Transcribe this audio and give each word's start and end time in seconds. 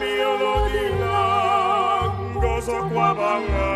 mio 0.00 0.30
lo 0.40 0.54
dilang, 0.72 2.40
gozok 2.40 2.88
wabanga. 2.96 3.69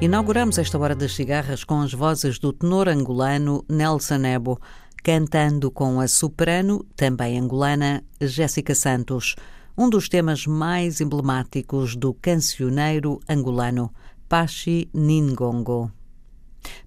Inauguramos 0.00 0.56
esta 0.56 0.78
Hora 0.78 0.94
das 0.94 1.14
Cigarras 1.14 1.62
com 1.62 1.82
as 1.82 1.92
vozes 1.92 2.38
do 2.38 2.54
tenor 2.54 2.88
angolano 2.88 3.62
Nelson 3.68 4.16
Nebo, 4.16 4.58
cantando 5.04 5.70
com 5.70 6.00
a 6.00 6.08
soprano, 6.08 6.86
também 6.96 7.38
angolana, 7.38 8.02
Jéssica 8.18 8.74
Santos, 8.74 9.36
um 9.76 9.90
dos 9.90 10.08
temas 10.08 10.46
mais 10.46 11.02
emblemáticos 11.02 11.96
do 11.96 12.14
cancioneiro 12.14 13.20
angolano, 13.28 13.92
Pachi 14.26 14.88
Ningongo. 14.94 15.92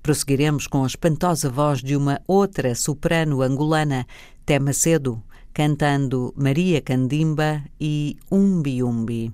Prosseguiremos 0.01 0.65
com 0.65 0.83
a 0.83 0.87
espantosa 0.87 1.51
voz 1.51 1.83
de 1.83 1.95
uma 1.95 2.19
outra 2.27 2.73
soprano 2.73 3.43
angolana, 3.43 4.07
Tema 4.43 4.73
Cedo, 4.73 5.21
cantando 5.53 6.33
Maria 6.35 6.81
Candimba 6.81 7.61
e 7.79 8.17
Umbi 8.31 8.81
Umbi. 8.81 9.31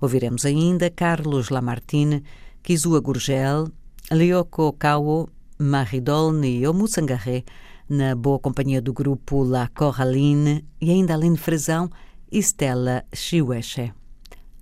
Ouviremos 0.00 0.44
ainda 0.44 0.88
Carlos 0.88 1.48
Lamartine, 1.48 2.22
Kizua 2.62 3.00
Gurgel, 3.00 3.70
Lioko 4.10 4.72
Kawo, 4.72 5.28
Maridol 5.58 6.44
e 6.44 6.66
Omusangaré, 6.66 7.44
na 7.88 8.14
boa 8.14 8.38
companhia 8.38 8.80
do 8.80 8.92
grupo 8.92 9.44
La 9.44 9.68
Corraline 9.68 10.64
e 10.80 10.90
ainda 10.90 11.14
Aline 11.14 11.36
Frazão 11.36 11.90
e 12.30 12.40
Stella 12.40 13.04
Chiueche. 13.12 13.92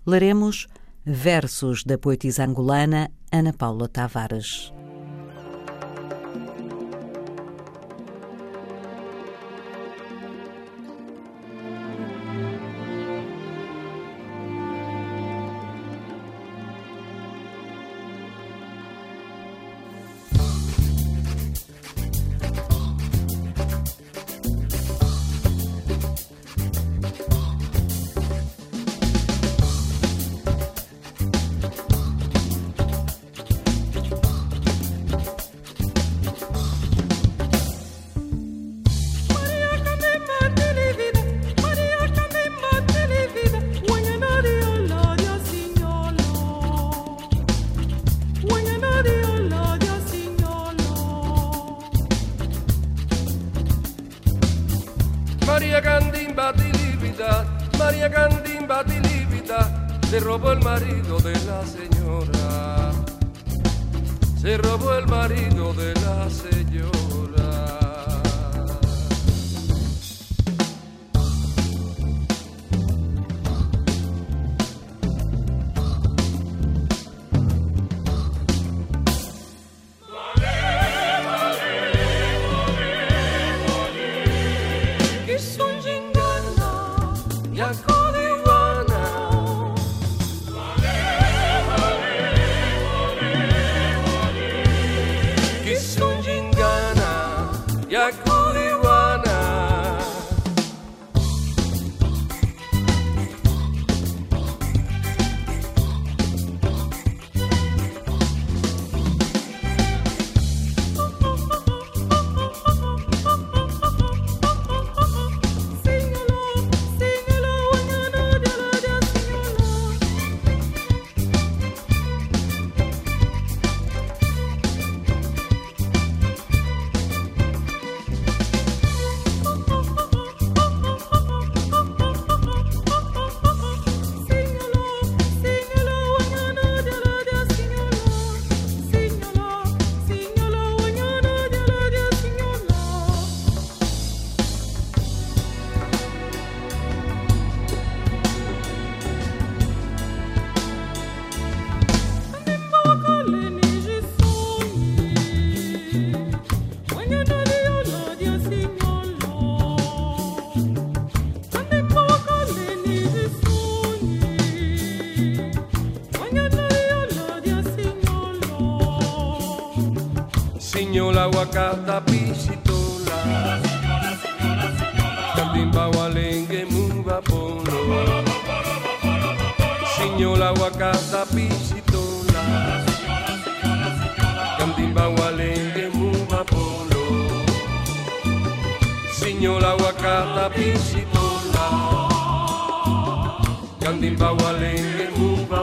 Leremos 0.06 0.66
versos 1.04 1.84
da 1.84 1.98
poetisa 1.98 2.44
angolana 2.44 3.10
Ana 3.30 3.52
Paula 3.52 3.86
Tavares. 3.86 4.72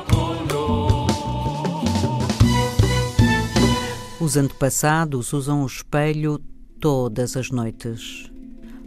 Polo 0.05 1.07
Os 4.21 4.37
antepassados 4.37 5.33
usam 5.33 5.63
o 5.63 5.65
espelho 5.65 6.39
todas 6.79 7.35
as 7.35 7.49
noites. 7.49 8.31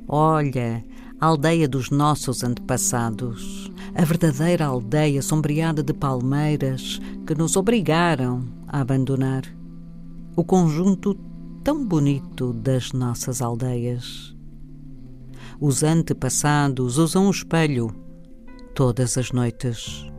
Olha, 0.06 0.84
a 1.20 1.26
aldeia 1.26 1.66
dos 1.66 1.90
nossos 1.90 2.44
antepassados, 2.44 3.72
a 3.92 4.04
verdadeira 4.04 4.66
aldeia 4.66 5.20
sombreada 5.20 5.82
de 5.82 5.92
palmeiras 5.92 7.00
que 7.26 7.34
nos 7.34 7.56
obrigaram 7.56 8.46
a 8.68 8.80
abandonar. 8.80 9.42
O 10.36 10.44
conjunto 10.44 11.18
tão 11.64 11.84
bonito 11.84 12.52
das 12.52 12.92
nossas 12.92 13.42
aldeias. 13.42 14.29
Os 15.62 15.84
antepassados 15.84 16.96
usam 16.96 17.26
o 17.26 17.30
espelho 17.30 17.94
todas 18.74 19.18
as 19.18 19.30
noites. 19.30 20.09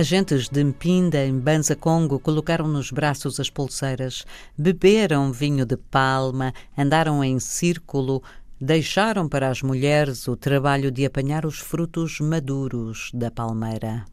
Agentes 0.00 0.48
de 0.48 0.64
Mpinda, 0.64 1.22
em 1.26 1.38
Banza 1.38 1.76
Congo, 1.76 2.18
colocaram 2.18 2.66
nos 2.66 2.90
braços 2.90 3.38
as 3.38 3.50
pulseiras, 3.50 4.24
beberam 4.56 5.30
vinho 5.30 5.66
de 5.66 5.76
palma, 5.76 6.54
andaram 6.76 7.22
em 7.22 7.38
círculo, 7.38 8.22
deixaram 8.58 9.28
para 9.28 9.50
as 9.50 9.60
mulheres 9.60 10.26
o 10.26 10.36
trabalho 10.36 10.90
de 10.90 11.04
apanhar 11.04 11.44
os 11.44 11.58
frutos 11.58 12.18
maduros 12.18 13.10
da 13.12 13.30
palmeira. 13.30 14.06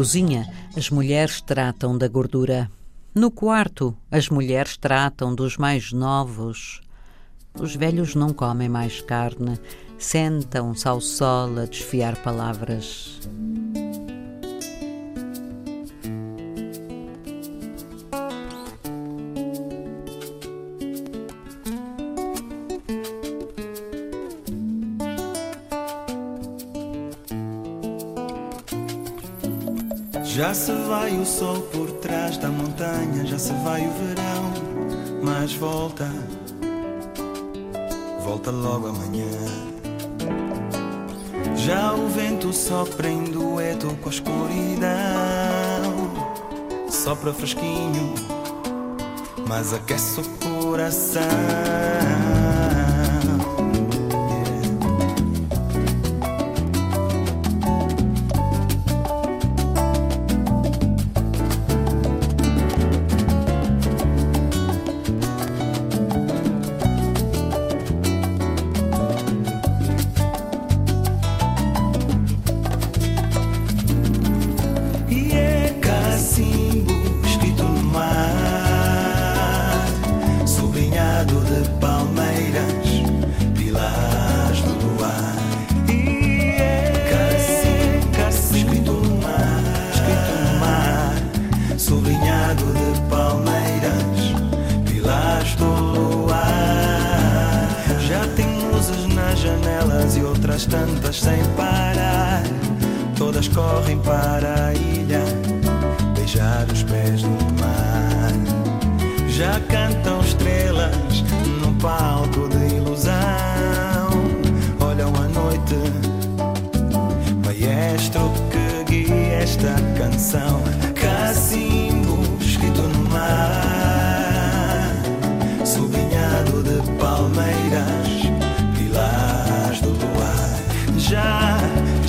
Cozinha, 0.00 0.50
as 0.74 0.88
mulheres 0.88 1.42
tratam 1.42 1.98
da 1.98 2.08
gordura. 2.08 2.70
No 3.14 3.30
quarto, 3.30 3.94
as 4.10 4.30
mulheres 4.30 4.78
tratam 4.78 5.34
dos 5.34 5.58
mais 5.58 5.92
novos. 5.92 6.80
Os 7.60 7.76
velhos 7.76 8.14
não 8.14 8.32
comem 8.32 8.66
mais 8.66 9.02
carne, 9.02 9.60
sentam-se 9.98 10.88
ao 10.88 11.02
sol 11.02 11.58
a 11.58 11.66
desfiar 11.66 12.16
palavras. 12.22 13.20
Já 30.32 30.54
se 30.54 30.72
vai 30.72 31.18
o 31.18 31.26
sol 31.26 31.60
por 31.72 31.90
trás 31.90 32.36
da 32.36 32.48
montanha, 32.48 33.26
já 33.26 33.36
se 33.36 33.52
vai 33.64 33.84
o 33.84 33.90
verão, 33.90 34.52
mas 35.24 35.52
volta, 35.54 36.08
volta 38.22 38.52
logo 38.52 38.86
amanhã. 38.86 39.26
Já 41.56 41.92
o 41.94 42.06
vento 42.10 42.52
sopra 42.52 43.08
em 43.08 43.24
dueto 43.24 43.88
com 44.00 44.08
a 44.08 44.12
escuridão, 44.12 44.88
sopra 46.88 47.34
fresquinho, 47.34 48.14
mas 49.48 49.74
aquece 49.74 50.20
o 50.20 50.24
coração. 50.38 51.22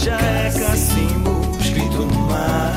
já 0.04 0.18
é 0.18 0.52
cacimbo 0.52 1.42
escrito 1.60 2.06
no 2.06 2.22
mar, 2.28 2.74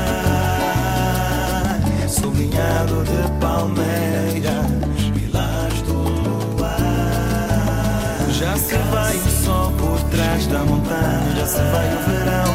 sublinhado 2.07 3.03
de 3.03 3.39
palmeiras, 3.39 5.11
pilares 5.13 5.81
do 5.81 5.93
luar. 5.93 6.77
Já 8.29 8.55
se 8.57 8.75
vai 8.75 9.15
o 9.17 9.43
sol 9.43 9.71
por 9.71 9.99
trás 10.11 10.45
da 10.47 10.59
montanha, 10.59 11.35
já 11.35 11.47
se 11.47 11.57
vai 11.57 11.95
o 11.95 11.99
verão, 12.09 12.53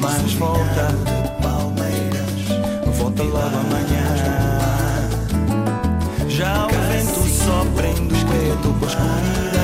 mas 0.00 0.32
volta 0.34 0.88
de 0.88 1.42
palmeiras, 1.42 2.98
volta 2.98 3.22
logo 3.22 3.56
amanhã. 3.58 4.04
Já 6.28 6.66
o 6.66 6.68
vento 6.68 7.22
sopra 7.28 7.86
em 7.86 8.08
do 8.08 8.14
esquerdo 8.16 8.74
por 8.80 8.88
escuridão. 8.88 9.63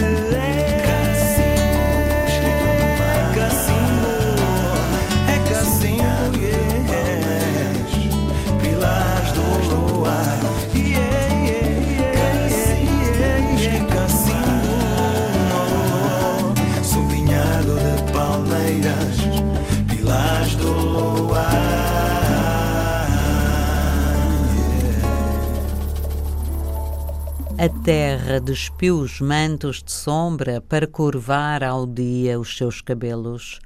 terra 27.69 28.39
despiu 28.39 28.97
os 28.97 29.21
mantos 29.21 29.83
de 29.83 29.91
sombra 29.91 30.59
para 30.61 30.87
curvar 30.87 31.63
ao 31.63 31.85
dia 31.85 32.39
os 32.39 32.57
seus 32.57 32.81
cabelos. 32.81 33.59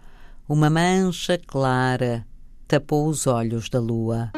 Uma 0.49 0.69
mancha 0.69 1.37
clara 1.37 2.25
tapou 2.67 3.07
os 3.07 3.25
olhos 3.25 3.69
da 3.69 3.79
lua. 3.79 4.31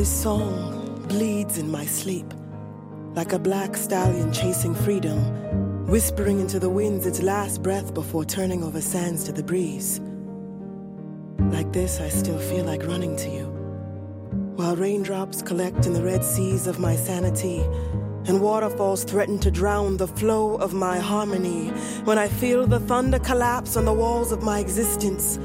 This 0.00 0.22
song 0.22 1.04
bleeds 1.10 1.58
in 1.58 1.70
my 1.70 1.84
sleep 1.84 2.32
like 3.14 3.34
a 3.34 3.38
black 3.38 3.76
stallion 3.76 4.32
chasing 4.32 4.74
freedom, 4.74 5.18
whispering 5.86 6.40
into 6.40 6.58
the 6.58 6.70
winds 6.70 7.04
its 7.04 7.20
last 7.20 7.62
breath 7.62 7.92
before 7.92 8.24
turning 8.24 8.64
over 8.64 8.80
sands 8.80 9.24
to 9.24 9.32
the 9.32 9.42
breeze. 9.42 10.00
Like 11.38 11.70
this, 11.74 12.00
I 12.00 12.08
still 12.08 12.38
feel 12.38 12.64
like 12.64 12.86
running 12.86 13.14
to 13.16 13.28
you. 13.28 13.44
While 14.56 14.74
raindrops 14.74 15.42
collect 15.42 15.84
in 15.84 15.92
the 15.92 16.02
red 16.02 16.24
seas 16.24 16.66
of 16.66 16.78
my 16.78 16.96
sanity, 16.96 17.62
and 18.26 18.40
waterfalls 18.40 19.04
threaten 19.04 19.38
to 19.40 19.50
drown 19.50 19.98
the 19.98 20.08
flow 20.08 20.54
of 20.56 20.72
my 20.72 20.98
harmony. 20.98 21.68
When 22.04 22.18
I 22.18 22.28
feel 22.28 22.66
the 22.66 22.80
thunder 22.80 23.18
collapse 23.18 23.76
on 23.76 23.84
the 23.84 23.92
walls 23.92 24.32
of 24.32 24.42
my 24.42 24.60
existence, 24.60 25.38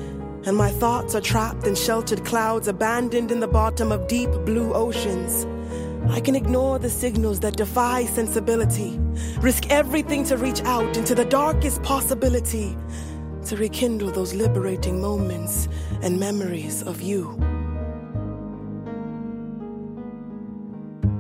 and 0.46 0.56
my 0.56 0.70
thoughts 0.70 1.16
are 1.16 1.22
trapped 1.22 1.66
in 1.66 1.76
sheltered 1.76 2.24
clouds, 2.24 2.68
abandoned 2.68 3.32
in 3.32 3.40
the 3.40 3.48
bottom 3.48 3.92
of 3.92 4.08
deep 4.08 4.30
blue 4.46 4.74
oceans. 4.74 5.46
I 6.12 6.20
can 6.20 6.36
ignore 6.36 6.78
the 6.78 6.90
signals 6.90 7.40
that 7.40 7.58
defy 7.58 8.06
sensibility, 8.06 9.00
risk 9.40 9.72
everything 9.72 10.24
to 10.26 10.38
reach 10.38 10.62
out 10.62 10.98
into 10.98 11.16
the 11.16 11.26
darkest 11.26 11.82
possibility 11.82 12.78
to 13.46 13.58
rekindle 13.58 14.12
those 14.12 14.34
liberating 14.34 15.02
moments 15.02 15.68
and 16.02 16.20
memories 16.20 16.84
of 16.84 17.02
you. 17.02 17.36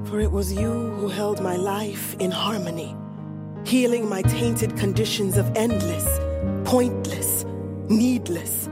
For 0.05 0.19
it 0.19 0.31
was 0.31 0.53
you 0.53 0.91
who 0.97 1.07
held 1.07 1.41
my 1.41 1.55
life 1.55 2.15
in 2.19 2.29
harmony, 2.29 2.95
healing 3.65 4.07
my 4.07 4.21
tainted 4.21 4.77
conditions 4.77 5.35
of 5.35 5.51
endless, 5.55 6.19
pointless, 6.63 7.43
needless. 7.89 8.69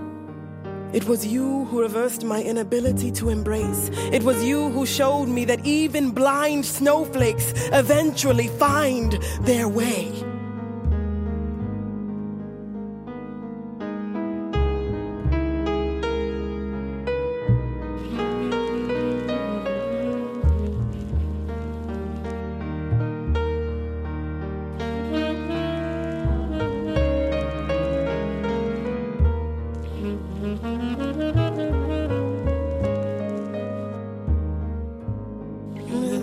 It 0.94 1.06
was 1.06 1.26
you 1.26 1.66
who 1.66 1.82
reversed 1.82 2.24
my 2.24 2.44
inability 2.44 3.12
to 3.14 3.30
embrace. 3.30 3.90
It 4.12 4.22
was 4.22 4.44
you 4.44 4.70
who 4.70 4.86
showed 4.86 5.26
me 5.28 5.44
that 5.46 5.66
even 5.66 6.12
blind 6.12 6.66
snowflakes 6.66 7.54
eventually 7.72 8.48
find 8.48 9.18
their 9.42 9.68
way. 9.68 10.33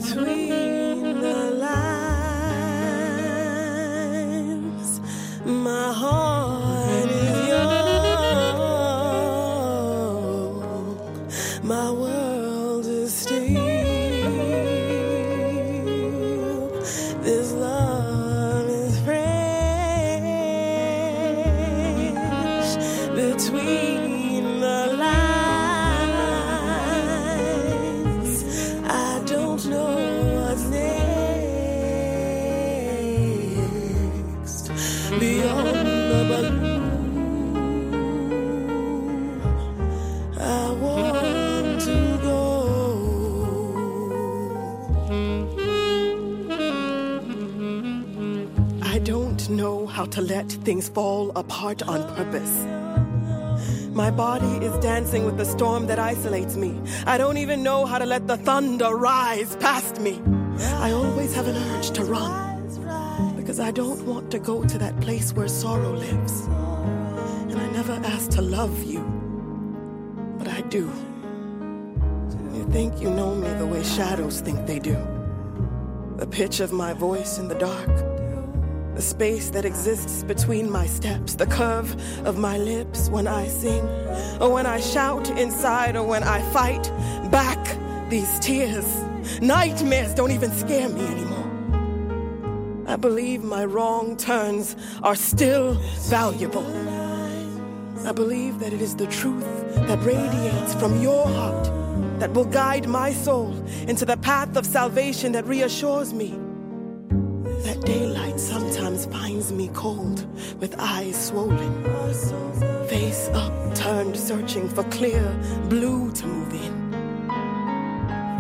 between 0.01 1.21
the 1.21 1.51
lines. 1.61 1.81
My 5.45 5.80
to 50.21 50.35
let 50.35 50.51
things 50.51 50.89
fall 50.89 51.33
apart 51.35 51.83
on 51.83 52.03
purpose. 52.15 52.67
My 53.95 54.11
body 54.11 54.65
is 54.65 54.77
dancing 54.79 55.25
with 55.25 55.37
the 55.37 55.45
storm 55.45 55.87
that 55.87 55.99
isolates 55.99 56.57
me. 56.57 56.79
I 57.07 57.17
don't 57.17 57.39
even 57.39 57.63
know 57.63 57.87
how 57.87 57.99
to 57.99 58.07
let 58.07 58.27
the 58.27 58.37
thunder 58.37 58.95
rise 58.95 59.57
past 59.57 60.01
me. 60.01 60.21
I 60.87 60.93
always 60.93 61.35
have 61.35 61.49
an 61.49 61.57
urge 61.57 61.91
to 61.93 62.05
run 62.05 63.37
because 63.37 63.61
I 63.61 63.71
don't 63.71 64.05
want 64.07 64.31
to 64.33 64.39
go 64.39 64.65
to 64.65 64.79
that 64.79 65.01
place 65.01 65.33
where 65.33 65.49
sorrow 65.49 65.93
lives. 65.93 66.47
And 67.51 67.57
I 67.59 67.71
never 67.71 67.93
asked 67.93 68.33
to 68.33 68.43
love 68.43 68.85
you, 68.85 69.01
but 70.39 70.49
I 70.49 70.61
do. 70.63 70.91
You 72.55 72.67
think 72.71 73.01
you 73.01 73.11
know 73.11 73.35
me 73.35 73.49
the 73.55 73.67
way 73.67 73.83
shadows 73.83 74.41
think 74.41 74.67
they 74.67 74.79
do. 74.79 74.97
The 76.17 76.27
pitch 76.27 76.61
of 76.61 76.73
my 76.73 76.93
voice 76.93 77.39
in 77.39 77.49
the 77.49 77.55
dark 77.55 78.10
the 79.01 79.07
space 79.07 79.49
that 79.49 79.65
exists 79.65 80.23
between 80.25 80.71
my 80.71 80.85
steps, 80.85 81.35
the 81.35 81.47
curve 81.47 81.91
of 82.27 82.37
my 82.37 82.59
lips 82.59 83.09
when 83.09 83.27
I 83.27 83.49
sing, 83.49 83.83
or 84.39 84.53
when 84.53 84.67
I 84.67 84.79
shout 84.79 85.31
inside, 85.39 85.97
or 85.97 86.05
when 86.05 86.23
I 86.23 86.43
fight 86.53 86.83
back 87.31 87.63
these 88.11 88.39
tears. 88.41 88.85
Nightmares 89.41 90.13
don't 90.13 90.33
even 90.33 90.51
scare 90.51 90.91
me 90.91 91.01
anymore. 91.07 92.85
I 92.89 92.97
believe 92.97 93.43
my 93.43 93.65
wrong 93.65 94.19
turns 94.19 94.77
are 95.03 95.17
still 95.17 95.73
valuable. 96.11 96.67
I 98.07 98.13
believe 98.13 98.59
that 98.59 98.75
it 98.75 98.83
is 98.83 98.95
the 98.97 99.07
truth 99.07 99.51
that 99.89 99.99
radiates 100.05 100.75
from 100.75 101.01
your 101.01 101.27
heart 101.27 101.65
that 102.21 102.35
will 102.35 102.51
guide 102.61 102.87
my 102.87 103.15
soul 103.15 103.57
into 103.89 104.05
the 104.05 104.19
path 104.19 104.59
of 104.59 104.67
salvation 104.67 105.33
that 105.33 105.47
reassures 105.47 106.13
me 106.13 106.39
that 107.63 107.81
daylight 107.83 108.39
sometimes 108.39 109.07
finds 109.07 109.53
me 109.53 109.69
cold, 109.75 110.27
with 110.61 110.75
eyes 110.79 111.27
swollen, 111.27 111.85
face 112.89 113.29
upturned, 113.33 114.17
searching 114.17 114.69
for 114.69 114.85
clear 114.85 115.23
blue 115.69 116.11
to 116.13 116.27
move 116.27 116.53
in. 116.55 116.91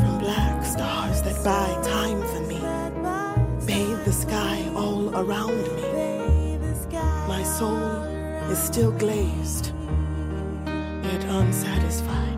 From 0.00 0.18
black 0.18 0.64
stars 0.64 1.22
that 1.22 1.44
buy 1.44 1.68
time 1.82 2.20
for 2.32 2.40
me, 2.40 2.60
bathe 3.66 4.04
the 4.04 4.12
sky 4.12 4.70
all 4.74 5.14
around 5.16 5.62
me. 5.76 6.58
My 7.28 7.42
soul 7.42 8.02
is 8.50 8.58
still 8.58 8.92
glazed, 8.92 9.72
yet 10.66 11.24
unsatisfied. 11.24 12.29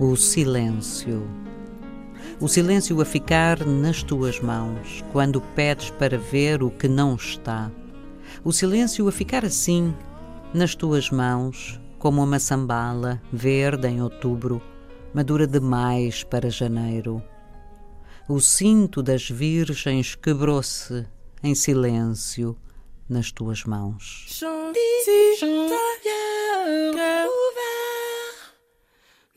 O 0.00 0.14
silêncio. 0.14 1.28
O 2.40 2.46
silêncio 2.46 3.00
a 3.00 3.04
ficar 3.04 3.66
nas 3.66 4.00
tuas 4.00 4.38
mãos, 4.38 5.04
quando 5.10 5.40
pedes 5.40 5.90
para 5.90 6.16
ver 6.16 6.62
o 6.62 6.70
que 6.70 6.86
não 6.86 7.16
está. 7.16 7.68
O 8.44 8.52
silêncio 8.52 9.08
a 9.08 9.12
ficar 9.12 9.44
assim, 9.44 9.92
nas 10.54 10.76
tuas 10.76 11.10
mãos, 11.10 11.80
como 11.98 12.18
uma 12.18 12.26
maçambala, 12.28 13.20
verde 13.32 13.88
em 13.88 14.00
outubro, 14.00 14.62
madura 15.12 15.48
demais 15.48 16.22
para 16.22 16.48
janeiro. 16.48 17.20
O 18.28 18.38
cinto 18.38 19.02
das 19.02 19.28
virgens 19.28 20.14
quebrou-se 20.14 21.08
em 21.42 21.56
silêncio 21.56 22.56
nas 23.08 23.32
tuas 23.32 23.64
mãos. 23.64 24.28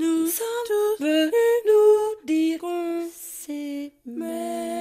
nous 0.02 0.26
sommes 0.26 0.98
venus, 1.00 1.32
nous 1.68 2.26
dirons 2.26 3.08
c'est 3.14 3.92
même. 4.06 4.81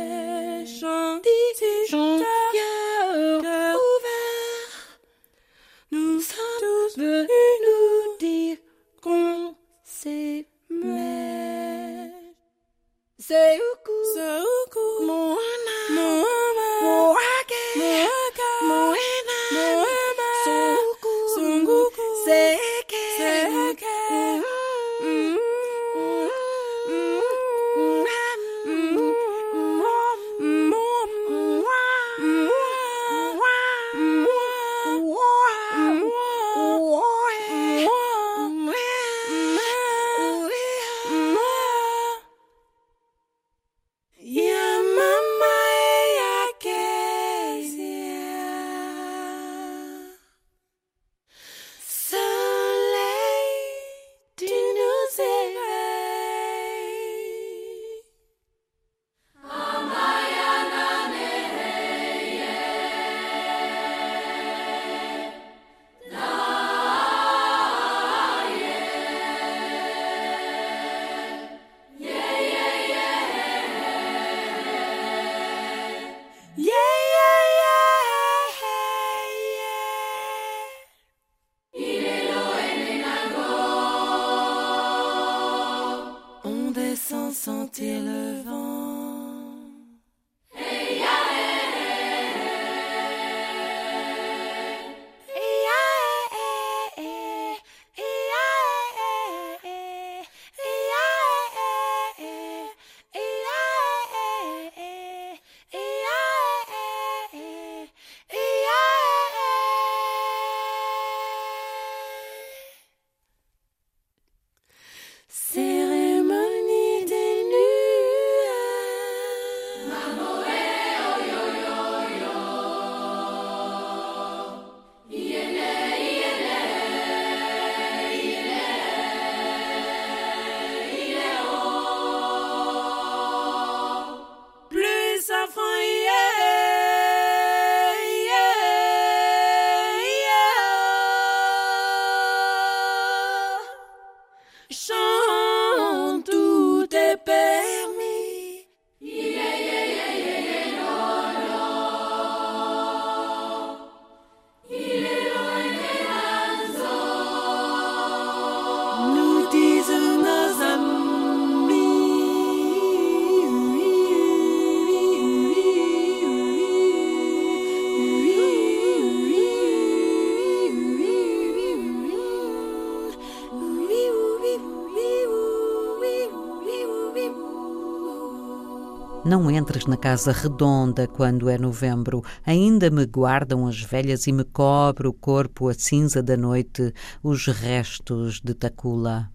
Não 179.30 179.48
entres 179.48 179.86
na 179.86 179.96
casa 179.96 180.32
redonda 180.32 181.06
quando 181.06 181.48
é 181.48 181.56
novembro. 181.56 182.20
Ainda 182.44 182.90
me 182.90 183.06
guardam 183.06 183.64
as 183.64 183.80
velhas 183.80 184.26
e 184.26 184.32
me 184.32 184.42
cobre 184.42 185.06
o 185.06 185.12
corpo 185.12 185.68
a 185.68 185.72
cinza 185.72 186.20
da 186.20 186.36
noite, 186.36 186.92
os 187.22 187.46
restos 187.46 188.40
de 188.40 188.54
Tacula. 188.54 189.30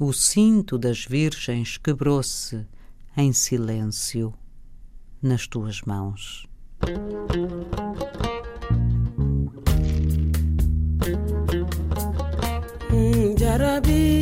O 0.00 0.12
cinto 0.12 0.76
das 0.76 1.04
virgens 1.04 1.78
quebrou-se 1.78 2.66
em 3.16 3.32
silêncio 3.32 4.34
nas 5.22 5.46
tuas 5.46 5.82
mãos. 5.82 6.44
Hum, 12.92 13.38
Jarabi. 13.38 14.15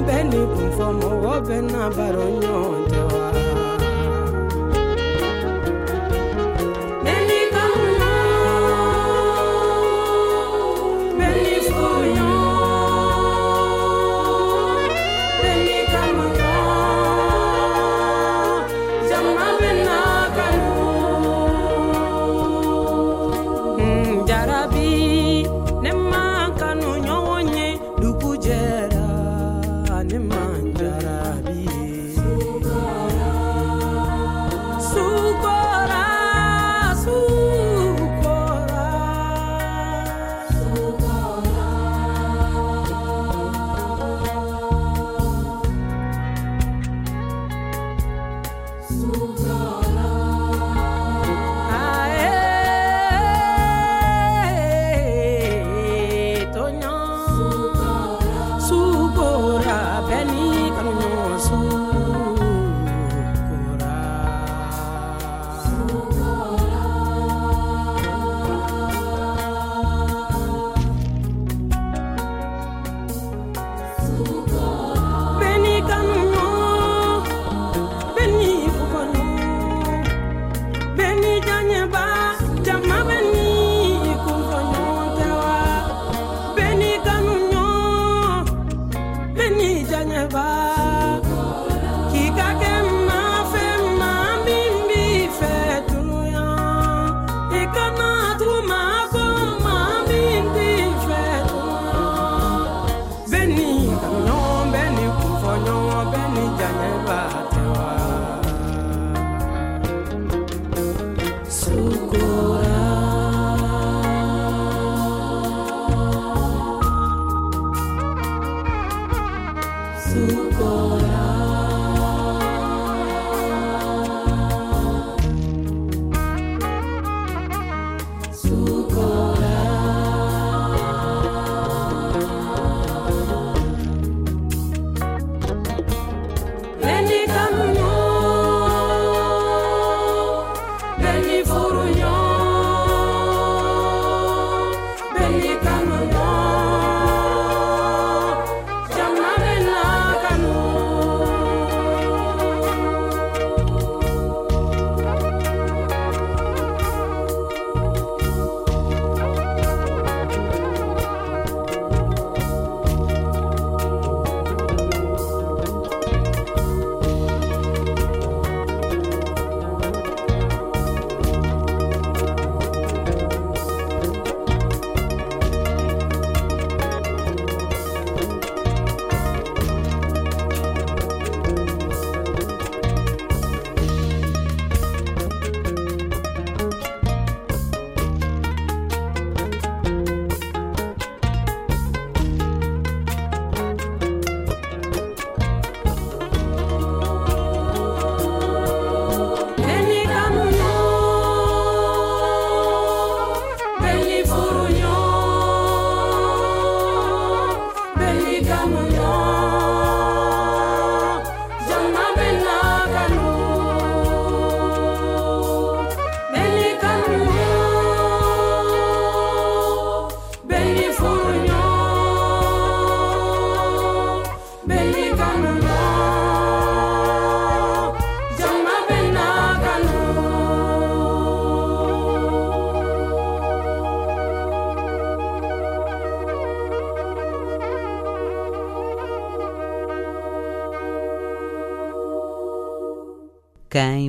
bene 0.00 0.36
kumfamo 0.52 1.08
wobena 1.22 1.90
baronyontewa 1.96 3.31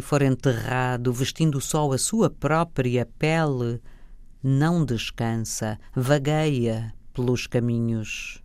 for 0.04 0.22
enterrado 0.22 1.12
vestindo 1.12 1.60
só 1.60 1.92
a 1.92 1.98
sua 1.98 2.30
própria 2.30 3.08
pele, 3.18 3.82
não 4.44 4.86
descansa, 4.86 5.80
vagueia 5.96 6.94
pelos 7.14 7.48
caminhos. 7.48 8.44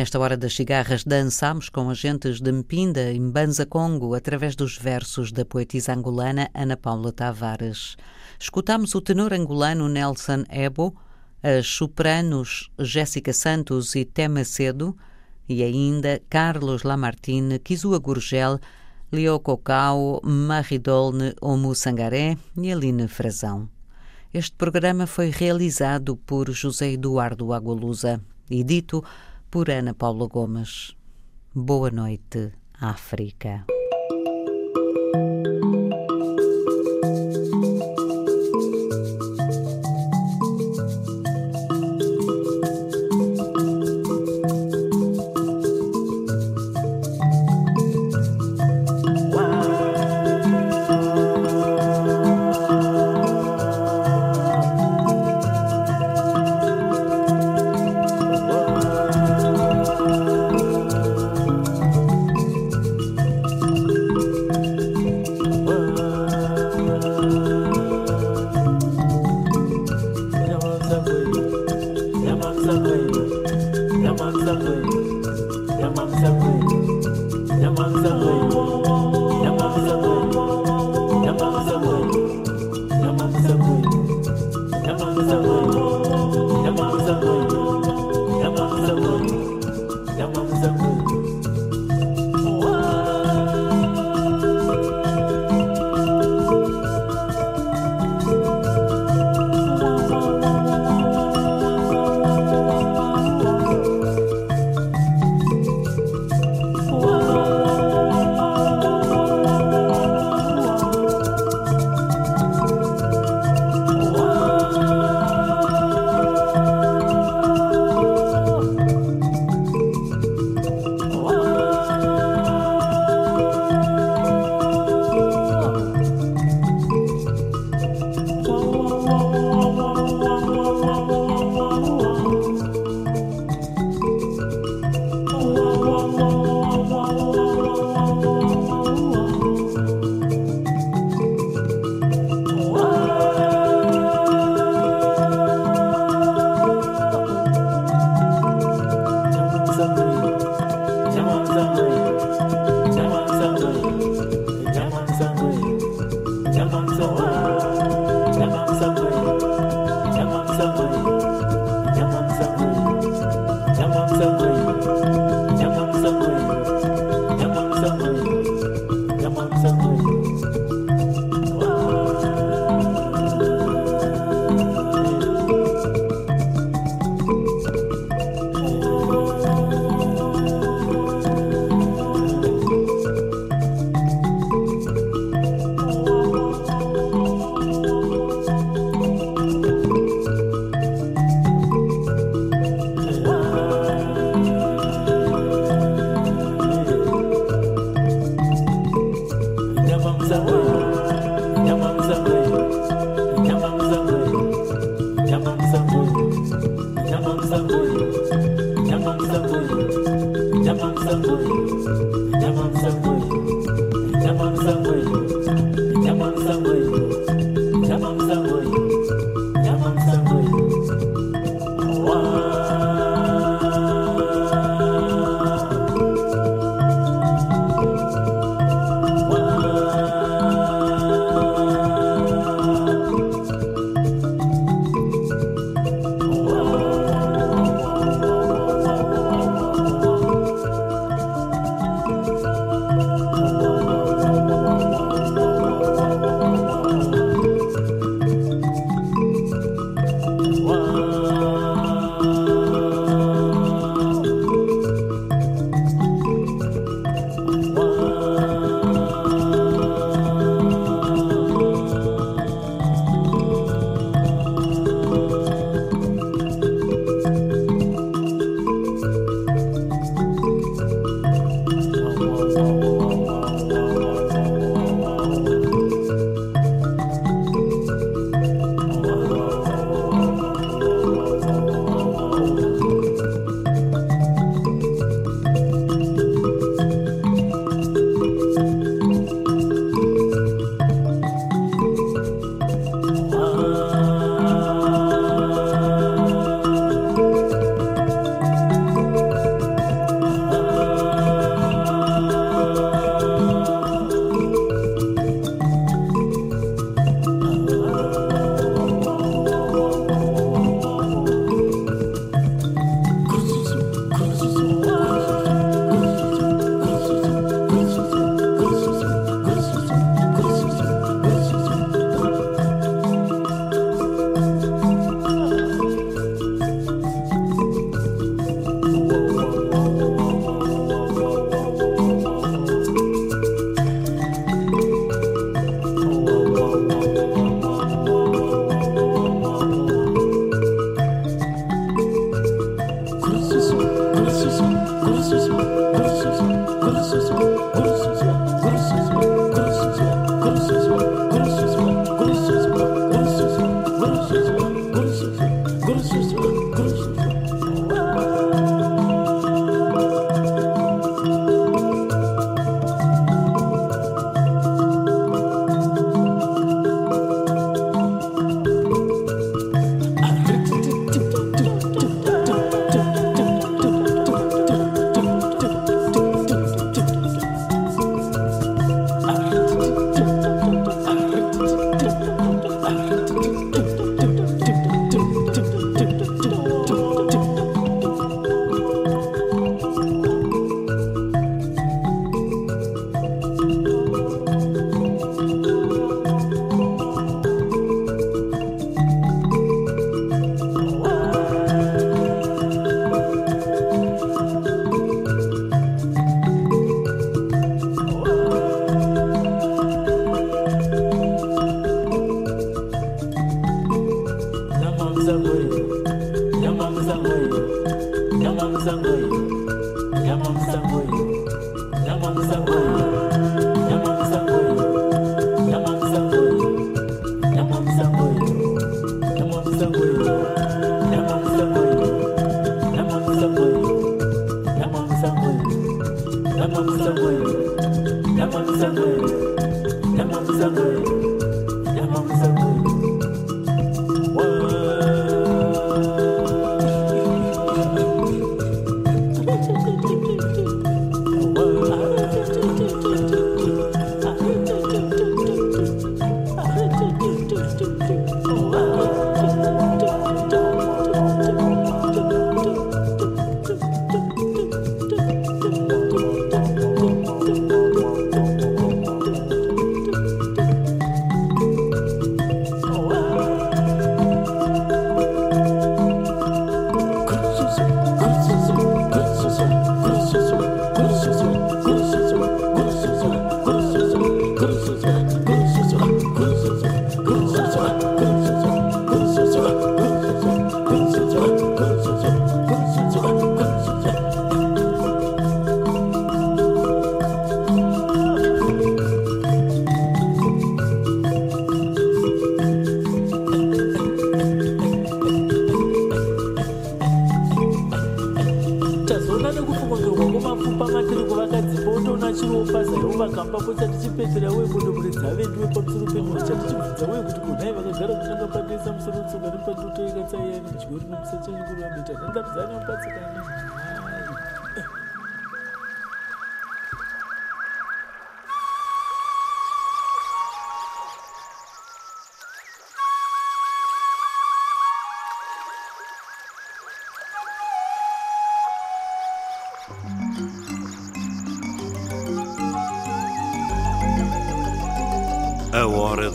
Nesta 0.00 0.18
hora 0.18 0.34
das 0.34 0.54
cigarras 0.54 1.04
dançamos 1.04 1.68
com 1.68 1.90
agentes 1.90 2.40
de 2.40 2.50
Mpinda 2.50 3.12
e 3.12 3.20
Mbanza 3.20 3.66
Congo 3.66 4.14
através 4.14 4.56
dos 4.56 4.78
versos 4.78 5.30
da 5.30 5.44
poetisa 5.44 5.92
angolana 5.92 6.48
Ana 6.54 6.74
Paula 6.74 7.12
Tavares. 7.12 7.98
Escutamos 8.38 8.94
o 8.94 9.02
tenor 9.02 9.34
angolano 9.34 9.90
Nelson 9.90 10.44
Ebo, 10.48 10.96
as 11.42 11.66
sopranos 11.66 12.70
Jéssica 12.78 13.34
Santos 13.34 13.94
e 13.94 14.06
Tema 14.06 14.42
Cedo 14.42 14.96
e 15.46 15.62
ainda 15.62 16.18
Carlos 16.30 16.82
Lamartine, 16.82 17.58
Kizua 17.58 17.98
Gurgel, 17.98 18.58
Leo 19.12 19.38
Cocau, 19.38 20.22
Maridolne 20.24 21.34
Omu 21.42 21.74
Sangaré 21.74 22.38
e 22.56 22.72
Aline 22.72 23.06
Frazão. 23.06 23.68
Este 24.32 24.56
programa 24.56 25.06
foi 25.06 25.28
realizado 25.28 26.16
por 26.16 26.50
José 26.52 26.92
Eduardo 26.92 27.52
Agualusa 27.52 28.18
e 28.48 28.64
dito 28.64 29.04
por 29.50 29.68
Ana 29.68 29.94
Paula 29.94 30.26
Gomes. 30.28 30.96
Boa 31.52 31.90
noite, 31.90 32.52
África. 32.80 33.66